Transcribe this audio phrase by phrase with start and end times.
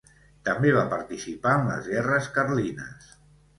[0.47, 3.15] També va participar en les guerres Carlines.